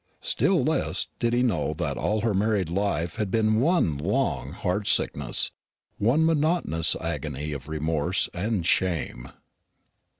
[0.23, 4.87] Still less did he know that all her married life had been one long heart
[4.87, 5.51] sickness
[5.99, 9.29] one monotonous agony of remorse and shame.